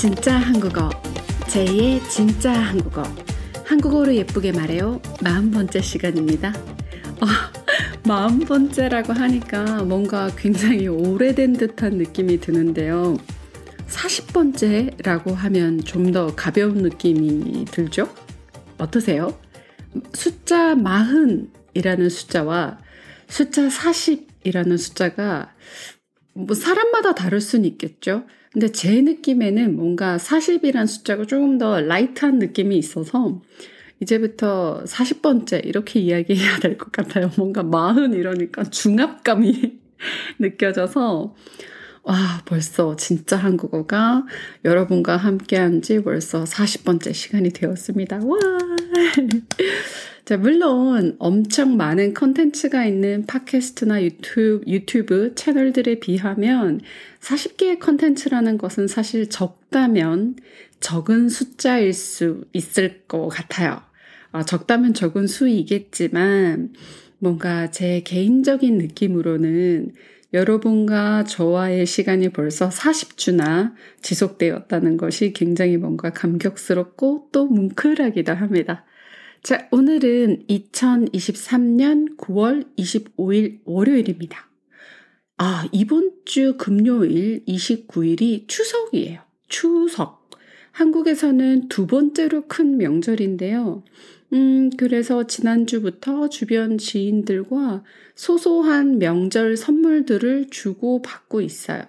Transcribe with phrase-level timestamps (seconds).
[0.00, 0.88] 진짜 한국어.
[1.40, 3.02] 제2의 진짜 한국어.
[3.66, 4.98] 한국어로 예쁘게 말해요.
[5.22, 6.54] 마흔 번째 시간입니다.
[7.20, 7.26] 어,
[8.08, 13.18] 마흔 번째라고 하니까 뭔가 굉장히 오래된 듯한 느낌이 드는데요.
[13.88, 18.08] 40번째라고 하면 좀 더 가벼운 느낌이 들죠?
[18.78, 19.38] 어떠세요?
[20.14, 22.78] 숫자 마흔이라는 숫자와
[23.28, 25.52] 숫자 40이라는 숫자가
[26.34, 28.24] 뭐 사람마다 다를 수는 있겠죠.
[28.52, 33.40] 근데 제 느낌에는 뭔가 40이란 숫자가 조금 더 light한 느낌이 있어서
[34.00, 37.30] 이제부터 40번째 이렇게 이야기해야 될 것 같아요.
[37.38, 39.78] 뭔가 마흔 이러니까 중압감이
[40.40, 41.34] 느껴져서
[42.02, 44.24] 와, 벌써 진짜 한국어가
[44.64, 48.20] 여러분과 함께 한 지 벌써 40번째 시간이 되었습니다.
[48.24, 48.38] 와!
[50.30, 56.82] 자, 물론 엄청 많은 컨텐츠가 있는 팟캐스트나 유튜브, 유튜브 채널들에 비하면
[57.18, 60.36] 40개의 컨텐츠라는 것은 사실 적다면
[60.78, 63.82] 적은 숫자일 수 있을 것 같아요.
[64.30, 66.74] 아, 적다면 적은 수이겠지만
[67.18, 69.94] 뭔가 제 개인적인 느낌으로는
[70.32, 78.84] 여러분과 저와의 시간이 벌써 40주나 지속되었다는 것이 굉장히 뭔가 감격스럽고 또 뭉클하기도 합니다.
[79.42, 84.50] 자, 오늘은 2023년 9월 25일 월요일입니다.
[85.38, 89.20] 아, 이번 주 금요일 29일이 추석이에요.
[89.48, 90.28] 추석.
[90.72, 93.82] 한국에서는 두 번째로 큰 명절인데요.
[94.34, 97.82] 음, 그래서 지난주부터 주변 지인들과
[98.14, 101.82] 소소한 명절 선물들을 주고 받고 있어요.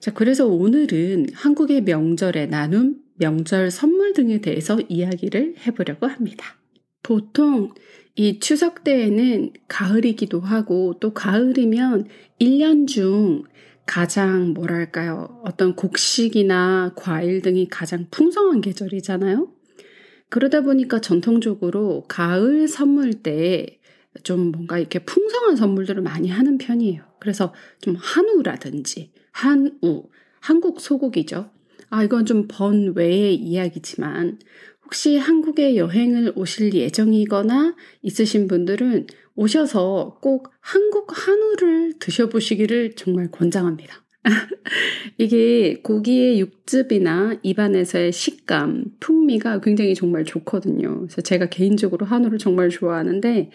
[0.00, 6.57] 자, 그래서 오늘은 한국의 명절의 나눔, 명절 선물 등에 대해서 이야기를 해보려고 합니다.
[7.02, 7.72] 보통
[8.14, 12.08] 이 추석 때에는 가을이기도 하고 또 가을이면
[12.40, 13.44] 1년 중
[13.86, 15.40] 가장 뭐랄까요.
[15.44, 19.50] 어떤 곡식이나 과일 등이 가장 풍성한 계절이잖아요.
[20.28, 23.78] 그러다 보니까 전통적으로 가을 선물 때
[24.22, 27.02] 좀 뭔가 이렇게 풍성한 선물들을 많이 하는 편이에요.
[27.20, 30.08] 그래서 좀 한우라든지 한우,
[30.40, 31.50] 한국 소고기죠.
[31.90, 34.38] 아, 이건 좀 번외의 이야기지만
[34.88, 44.02] 혹시 한국에 여행을 오실 예정이거나 있으신 분들은 오셔서 꼭 한국 한우를 드셔보시기를 정말 권장합니다.
[45.18, 51.00] 이게 고기의 육즙이나 입안에서의 식감, 풍미가 굉장히 정말 좋거든요.
[51.00, 53.50] 그래서 제가 개인적으로 한우를 정말 좋아하는데,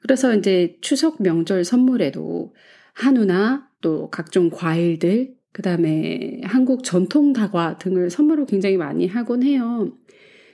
[0.00, 2.54] 그래서 이제 추석 명절 선물에도
[2.94, 9.92] 한우나 또 각종 과일들, 그 다음에 한국 전통 다과 등을 선물을 굉장히 많이 하곤 해요.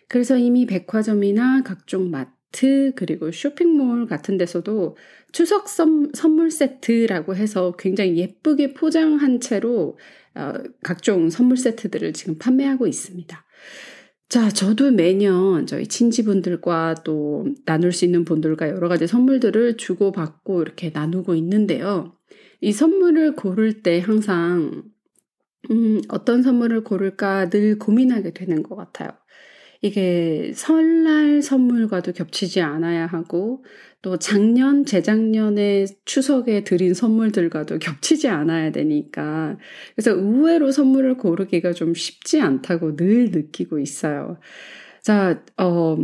[0.09, 4.97] 그래서 이미 백화점이나 각종 마트 그리고 쇼핑몰 같은 데서도
[5.33, 9.99] 추석 선물 세트라고 해서 굉장히 예쁘게 포장한 채로
[10.35, 10.53] 어,
[10.83, 13.45] 각종 선물 세트들을 지금 판매하고 있습니다.
[14.29, 20.91] 자, 저도 매년 저희 친지분들과 또 나눌 수 있는 분들과 여러 가지 선물들을 주고받고 이렇게
[20.93, 22.17] 나누고 있는데요.
[22.61, 24.83] 이 선물을 고를 때 항상,
[25.71, 29.11] 음, 어떤 선물을 고를까 늘 고민하게 되는 것 같아요.
[29.87, 33.65] 이게 설날 선물과도 겹치지 않아야 하고
[34.03, 39.59] 또 작년, 재작년에 추석에 드린 선물들과도 겹치지 않아야 되니까
[39.95, 44.39] 그래서 의외로 선물을 고르기가 좀 쉽지 않다고 늘 느끼고 있어요.
[45.07, 45.97] 자, 어,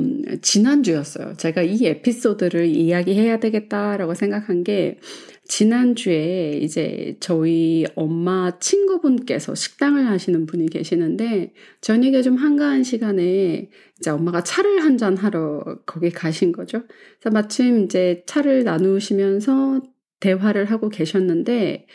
[0.42, 1.34] 지난주였어요.
[1.36, 5.00] 제가 이 에피소드를 이야기해야 되겠다라고 생각한 게
[5.42, 14.44] 지난주에 이제 저희 엄마 친구분께서 식당을 하시는 분이 계시는데 저녁에 좀 한가한 시간에 이제 엄마가
[14.44, 16.84] 차를 한잔 하러 거기 가신 거죠.
[17.18, 19.82] 그래서 마침 이제 차를 나누시면서
[20.20, 21.88] 대화를 하고 계셨는데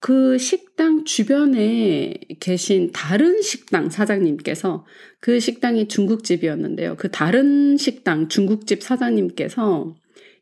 [0.00, 4.86] 그 식당 주변에 계신 다른 식당 사장님께서
[5.20, 6.96] 그 식당이 중국집이었는데요.
[6.96, 9.94] 그 다른 식당 중국집 사장님께서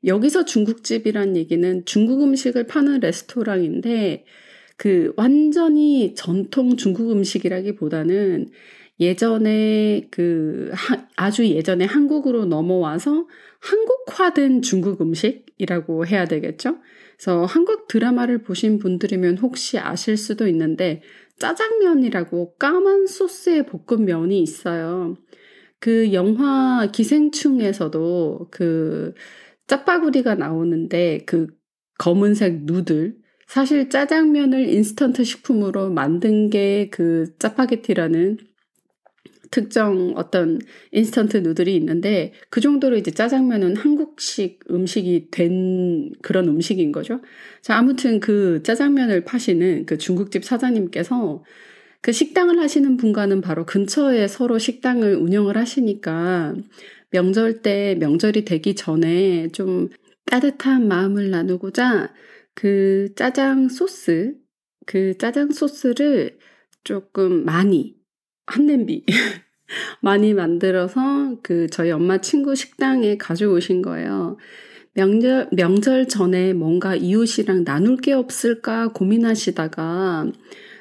[0.05, 4.25] 여기서 중국집이란 얘기는 중국 음식을 파는 레스토랑인데
[4.77, 8.49] 그 완전히 전통 중국 음식이라기보다는
[9.01, 10.73] 예전에 그
[11.17, 13.27] 아주 예전에 한국으로 넘어와서
[13.61, 16.79] 한국화된 중국 음식이라고 해야 되겠죠?
[17.17, 21.03] 그래서 한국 드라마를 보신 분들이면 혹시 아실 수도 있는데
[21.39, 25.17] 짜장면이라고 까만 소스의 볶음면이 있어요.
[25.81, 29.15] 그 영화 기생충에서도 그
[29.69, 31.49] 짜파구리가 나오는데 그
[31.99, 33.17] 검은색 noodle
[33.47, 38.39] 사실 짜장면을 인스턴트 식품으로 만든 게 그 짜파게티라는
[39.51, 40.59] 특정 어떤
[40.93, 47.21] 인스턴트 noodle이 있는데 그 정도로 이제 짜장면은 한국식 음식이 된 그런 음식인 거죠.
[47.63, 51.43] 자, 아무튼 그 짜장면을 파시는 그 중국집 사장님께서
[52.01, 56.55] 그 식당을 하시는 분과는 바로 근처에 서로 식당을 운영을 하시니까
[57.11, 59.89] 명절 때 명절이 되기 전에 좀
[60.27, 62.13] 따뜻한 마음을 나누고자
[62.55, 64.35] 그 짜장 소스,
[64.87, 66.39] 그 짜장 소스를
[66.85, 67.98] 조금 많이,
[68.49, 69.05] 한 냄비,
[70.01, 74.39] 많이 만들어서 그 저희 엄마 친구 식당에 가져오신 거예요.
[74.95, 80.33] 명절, 명절 전에 뭔가 이웃이랑 나눌 게 없을까 고민하시다가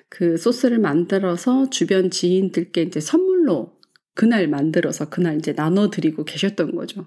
[0.09, 3.77] 그 소스를 만들어서 주변 지인들께 이제 선물로
[4.15, 7.05] 그날 만들어서 그날 이제 나눠드리고 계셨던 거죠.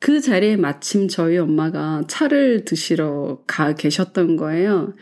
[0.00, 4.96] 그 자리에 마침 저희 엄마가 차를 드시러 가 계셨던 거예요.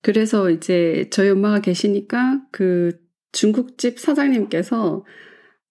[0.00, 5.04] 그래서 이제 저희 엄마가 계시니까 그 중국집 사장님께서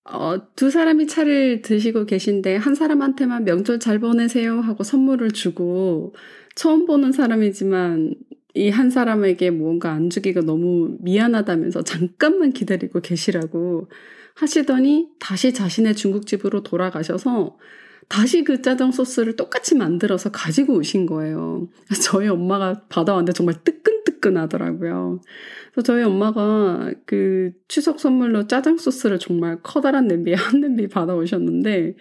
[0.10, 6.14] 어, 두 사람이 차를 드시고 계신데 한 사람한테만 명절 잘 보내세요 하고 선물을 주고
[6.56, 8.16] 처음 보는 사람이지만
[8.56, 13.90] 이 한 사람에게 뭔가 안 주기가 너무 미안하다면서 잠깐만 기다리고 계시라고
[14.36, 17.58] 하시더니 다시 자신의 중국집으로 돌아가셔서
[18.10, 21.68] 다시 그 짜장 소스를 똑같이 만들어서 가지고 오신 거예요.
[22.04, 25.22] 저희 엄마가 받아왔는데 정말 뜨끈뜨끈하더라고요.
[25.74, 31.96] 그래서 저희 엄마가 그 추석 선물로 짜장 소스를 정말 커다란 냄비에 한 냄비 받아오셨는데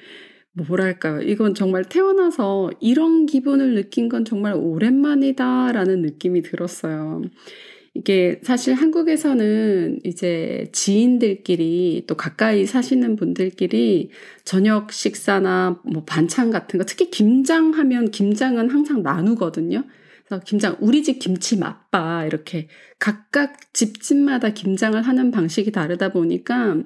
[0.53, 1.21] 뭐랄까요.
[1.21, 7.23] 이건 정말 태어나서 이런 기분을 느낀 건 정말 오랜만이다라는 느낌이 들었어요.
[7.97, 14.11] 이게 사실 한국에서는 이제 지인들끼리 또 가까이 사시는 분들끼리
[14.45, 19.85] 저녁 식사나 뭐 반찬 같은 거 특히 김장 하면 김장은 항상 나누거든요.
[20.27, 26.83] 그래서 김장 우리 집 김치 맛봐 이렇게 각각 집집마다 김장을 하는 방식이 다르다 보니까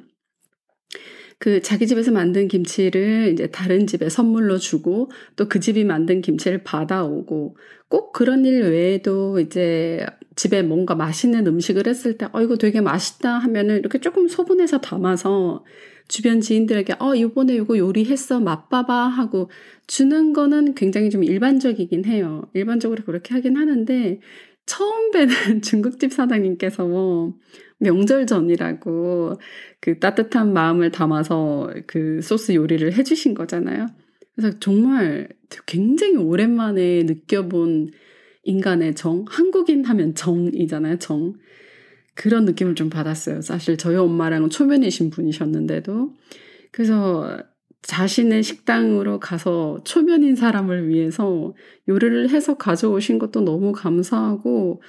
[1.41, 6.62] 그 자기 집에서 만든 김치를 이제 다른 집에 선물로 주고 또 그 집이 만든 김치를
[6.62, 7.57] 받아오고
[7.89, 10.07] 꼭 그런 일 외에도 이제
[10.41, 15.67] 집에 뭔가 맛있는 음식을 했을 때, 어, 이거 되게 맛있다 하면은 이렇게 조금 소분해서 담아서
[16.09, 19.51] 주변 지인들에게, 어, 이번에 이거 요리했어, 맛봐봐 하고
[19.87, 22.49] 주는 거는 굉장히 좀 일반적이긴 해요.
[22.55, 24.21] 일반적으로 그렇게 하긴 하는데,
[24.65, 25.29] 처음 뵈는
[25.61, 27.35] 중국집 사장님께서
[27.79, 29.35] 명절 전이라고
[29.79, 33.89] 그 따뜻한 마음을 담아서 그 소스 요리를 해주신 거잖아요.
[34.35, 35.29] 그래서 정말
[35.67, 37.91] 굉장히 오랜만에 느껴본
[38.43, 41.35] 인간의 정, 한국인 하면 정이잖아요, 정.
[42.15, 43.41] 그런 느낌을 좀 받았어요.
[43.41, 46.15] 사실 저희 엄마랑은 초면이신 분이셨는데도.
[46.71, 47.39] 그래서
[47.83, 51.55] 자신의 식당으로 가서 초면인 사람을 위해서
[51.89, 54.83] 요리를 해서 가져오신 것도 너무 감사하고,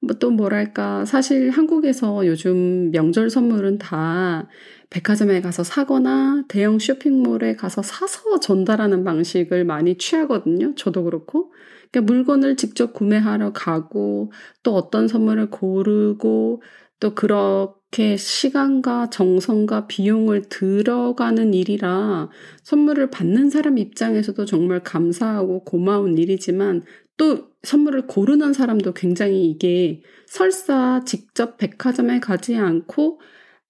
[0.00, 4.48] 뭐또 뭐랄까, 사실 한국에서 요즘 명절 선물은 다
[4.88, 10.74] 백화점에 가서 사거나 대형 쇼핑몰에 가서 사서 전달하는 방식을 많이 취하거든요.
[10.76, 11.52] 저도 그렇고.
[11.90, 14.32] 그러니까 물건을 직접 구매하러 가고
[14.62, 16.62] 또 어떤 선물을 고르고
[17.00, 22.28] 또 그렇게 시간과 정성과 비용을 들어가는 일이라
[22.62, 26.82] 선물을 받는 사람 입장에서도 정말 감사하고 고마운 일이지만
[27.16, 33.20] 또 선물을 고르는 사람도 굉장히 이게 설사 직접 백화점에 가지 않고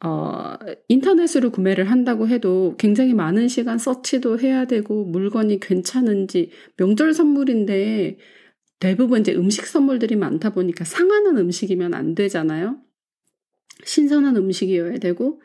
[0.02, 0.54] 어,
[0.88, 8.16] 인터넷으로 구매를 한다고 해도 굉장히 많은 시간 서치도 해야 되고 물건이 괜찮은지 명절 선물인데
[8.78, 12.78] 대부분 이제 음식 선물들이 많다 보니까 상하는 음식이면 안 되잖아요.
[13.84, 15.42] 신선한 음식이어야 되고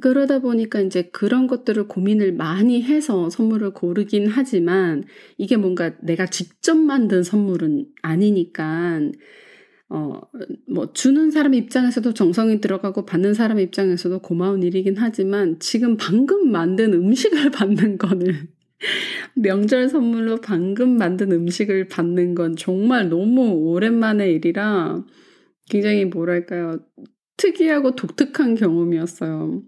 [0.00, 5.04] 그러다 보니까 이제 그런 것들을 고민을 많이 해서 선물을 고르긴 하지만
[5.36, 9.00] 이게 뭔가 내가 직접 만든 선물은 아니니까
[9.94, 10.22] 어,
[10.66, 16.94] 뭐, 주는 사람 입장에서도 정성이 들어가고 받는 사람 입장에서도 고마운 일이긴 하지만 지금 방금 만든
[16.94, 18.48] 음식을 받는 거는
[19.34, 25.04] 명절 선물로 방금 만든 음식을 받는 건 정말 너무 오랜만의 일이라
[25.68, 26.78] 굉장히 뭐랄까요.
[27.36, 29.62] 특이하고 독특한 경험이었어요.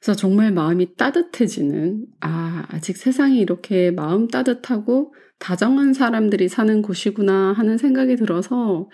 [0.00, 7.78] 그래서 정말 마음이 따뜻해지는, 아, 아직 세상이 이렇게 마음 따뜻하고 다정한 사람들이 사는 곳이구나 하는
[7.78, 8.90] 생각이 들어서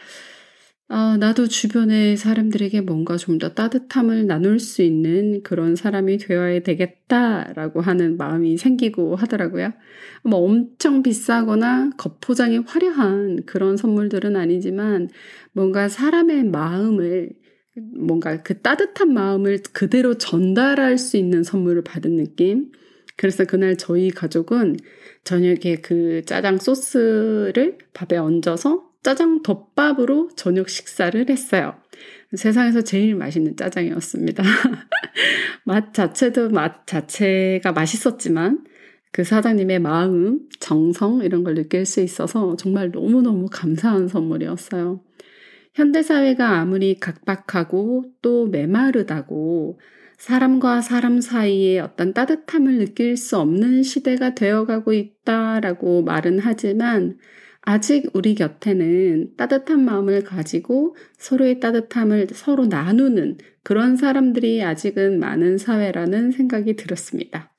[0.93, 7.81] 아, 나도 주변의 사람들에게 뭔가 좀 더 따뜻함을 나눌 수 있는 그런 사람이 되어야 되겠다라고
[7.81, 9.73] 하는 마음이 생기고 하더라고요.
[10.25, 15.09] 뭐 엄청 비싸거나 겉포장이 화려한 그런 선물들은 아니지만
[15.53, 17.31] 뭔가 사람의 마음을
[17.97, 22.73] 뭔가 그 따뜻한 마음을 그대로 전달할 수 있는 선물을 받은 느낌.
[23.17, 24.77] 그래서 그날 저희 가족은
[25.25, 31.75] 저녁에 그 짜장 소스를 밥에 얹어서 짜장 덮밥으로 저녁 식사를 했어요.
[32.35, 34.43] 세상에서 제일 맛있는 짜장이었습니다.
[35.65, 38.65] 맛 자체도 맛 자체가 맛있었지만
[39.13, 45.03] 그 사장님의 마음, 정성 이런 걸 느낄 수 있어서 정말 너무너무 감사한 선물이었어요.
[45.75, 49.81] 현대사회가 아무리 각박하고 또 메마르다고
[50.19, 57.19] 사람과 사람 사이에 어떤 따뜻함을 느낄 수 없는 시대가 되어가고 있다라고 말은 하지만
[57.71, 66.33] 아직 우리 곁에는 따뜻한 마음을 가지고 서로의 따뜻함을 서로 나누는 그런 사람들이 아직은 많은 사회라는
[66.33, 67.55] 생각이 들었습니다.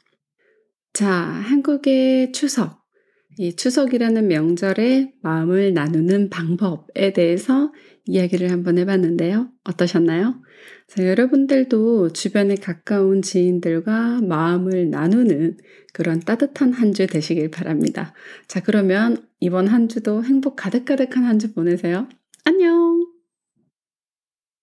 [0.91, 2.81] 자, 한국의 추석.
[3.37, 7.71] 이 추석이라는 명절에 마음을 나누는 방법에 대해서
[8.05, 9.49] 이야기를 한번 해봤는데요.
[9.63, 10.41] 어떠셨나요?
[10.89, 15.55] 자, 여러분들도 주변에 가까운 지인들과 마음을 나누는
[15.93, 18.13] 그런 따뜻한 한 주 되시길 바랍니다.
[18.49, 22.07] 자, 그러면 이번 한 주도 행복 가득가득한 한 주 보내세요.
[22.45, 23.10] 안녕!